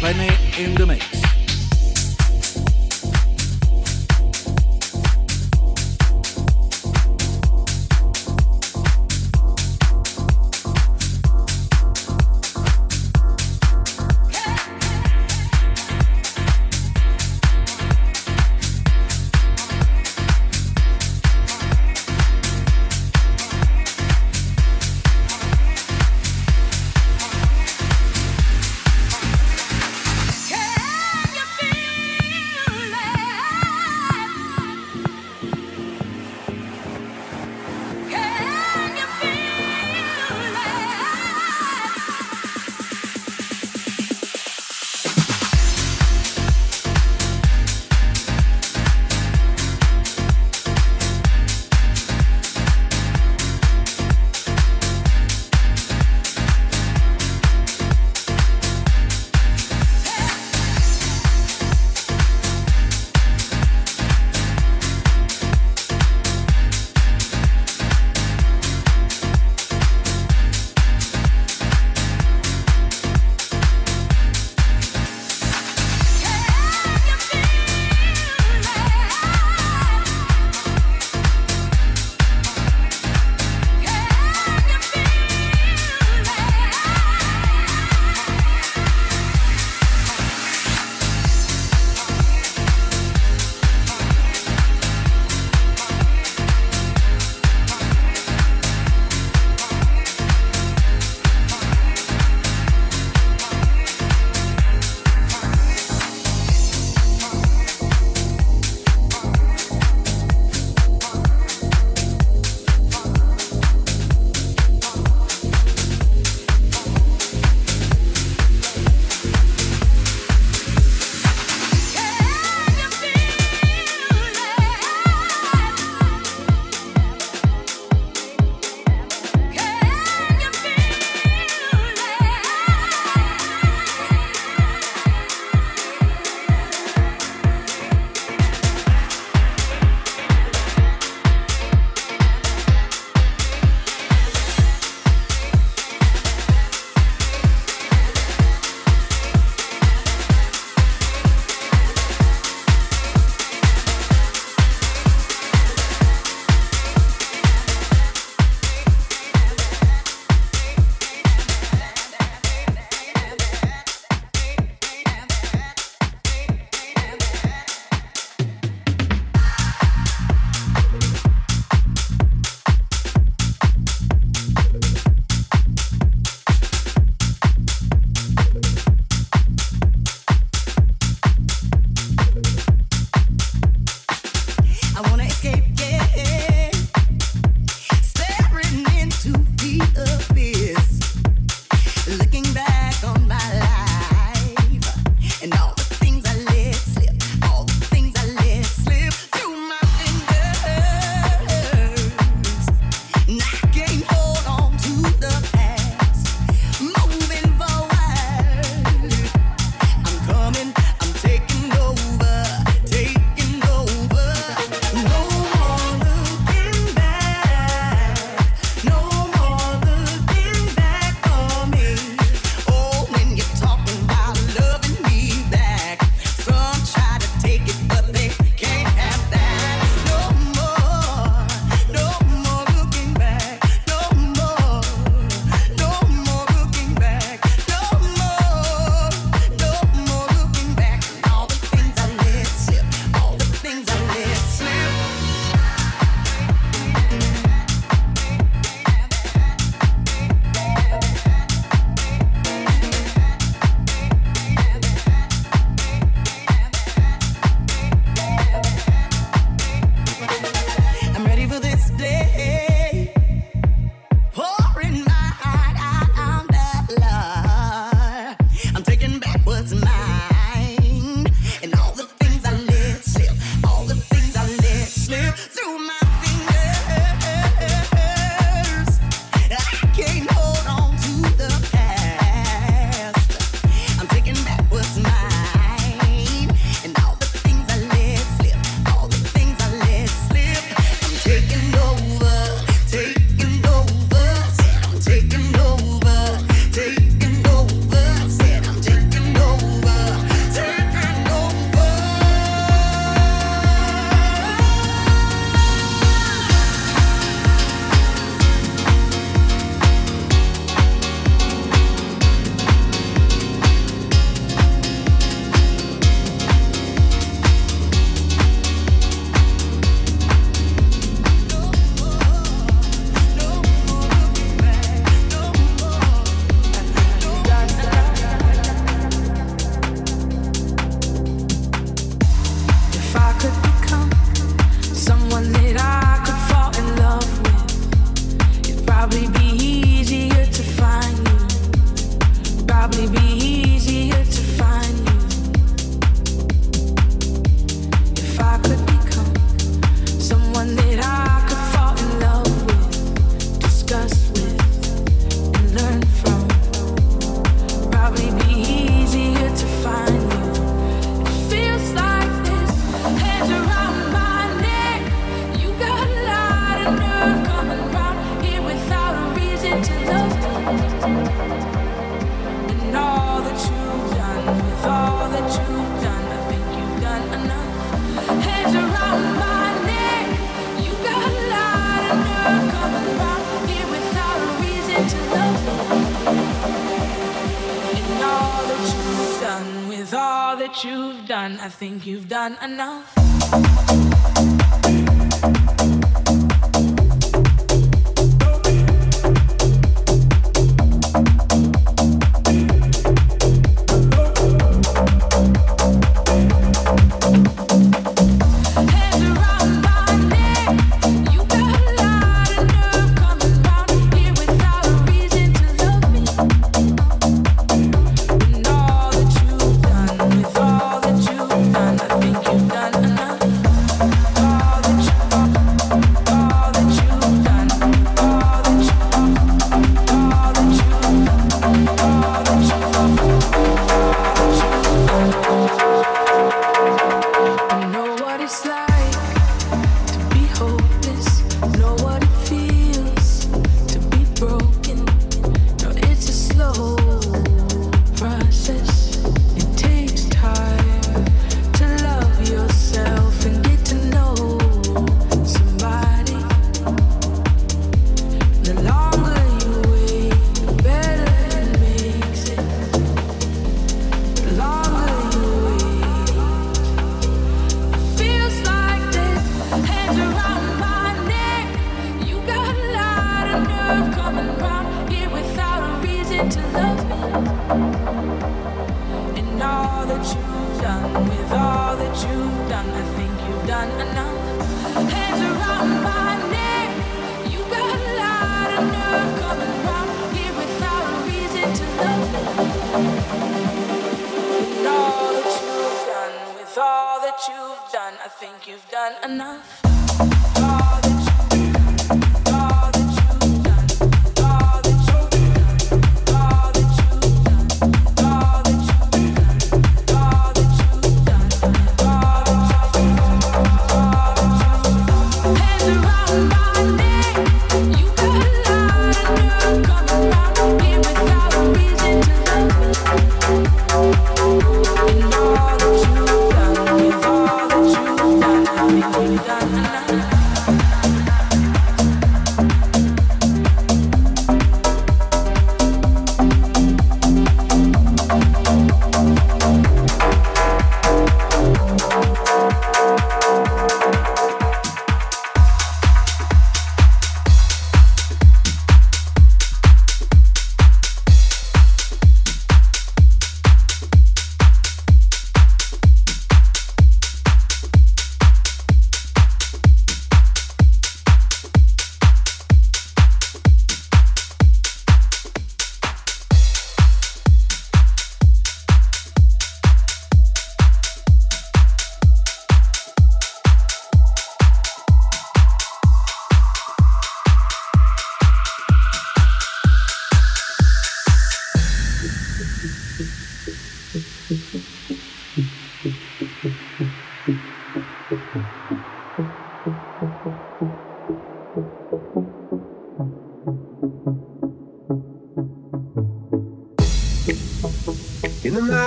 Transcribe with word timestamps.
DJ 0.00 0.02
Benny 0.02 0.64
in 0.64 0.74
the 0.74 0.86
mix. 0.86 1.29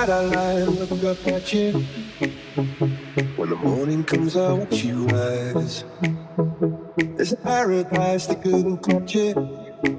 up 0.03 1.27
at 1.27 1.53
you. 1.53 1.73
When 3.37 3.51
the 3.51 3.57
morning 3.57 4.05
comes, 4.05 4.37
I 4.37 4.53
watch 4.53 4.85
you 4.85 5.07
rise. 5.07 5.85
There's 7.17 7.33
a 7.33 7.37
paradise 7.37 8.27
that 8.27 8.43
couldn't 8.43 8.83
touch 8.83 9.17
it. 9.17 9.37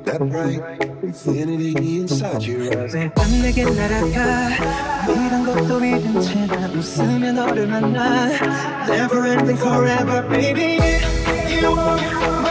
That 0.04 0.20
bright 0.20 0.84
infinity 1.04 1.72
inside 2.00 2.44
your 2.44 2.78
eyes. 2.78 2.94
매밤 2.94 3.42
내게 3.42 3.64
날아가 3.64 4.50
이런 5.08 5.46
것도 5.46 5.80
믿은 5.80 6.22
채나 6.22 6.68
웃으며 6.68 7.32
너를 7.32 7.68
만나 7.68 8.28
Never 8.90 9.26
ending 9.26 9.58
forever 9.58 10.28
baby 10.28 10.80
You 11.62 11.80
are 11.80 12.43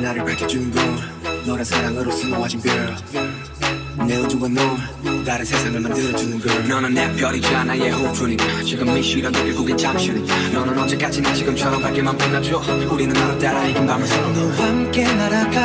나를 0.00 0.24
밝혀주는 0.24 0.70
건 0.70 0.98
너란 1.46 1.64
사랑으로 1.64 2.10
수놓아진 2.10 2.60
별내 2.60 4.16
우주와 4.16 4.48
넌 4.48 5.07
다른 5.28 5.44
세상을 5.44 5.78
만들어주는 5.78 6.40
걸. 6.40 6.68
너는 6.68 6.94
내 6.94 7.12
별이자 7.12 7.62
나의 7.62 7.90
호흡뿐이다 7.90 8.62
지금 8.62 8.96
이 8.96 9.02
시간도 9.02 9.38
결국엔 9.44 9.76
잠시이다 9.76 10.48
너는 10.54 10.78
언제까지나 10.78 11.34
지금처럼 11.34 11.82
밝게만 11.82 12.16
빛나줘. 12.16 12.62
우리는 12.90 13.12
나로 13.12 13.38
따라 13.38 13.66
이긴 13.66 13.86
밤을 13.86 14.06
서로 14.06 14.32
너와 14.32 14.68
함께 14.68 15.04
날아가. 15.04 15.60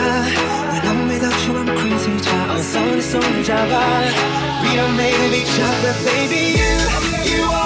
When 0.67 0.83
I'm 0.83 1.09
without 1.09 1.47
you 1.47 1.63
I'm 1.63 1.79
crazy. 1.79 2.21
자 2.21 2.53
어서 2.53 2.77
내 2.81 2.99
손을 2.99 3.41
잡아. 3.45 4.01
We 4.63 4.77
are 4.77 4.93
made 4.95 5.15
of 5.15 5.33
each 5.33 5.61
other, 5.61 5.93
baby. 6.03 6.59
You, 6.59 7.37
you 7.37 7.43
are 7.49 7.62